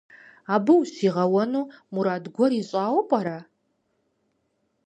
[0.53, 3.37] Абы ущигъэуэну мурад гуэр имыщӀауэ пӀэрэ?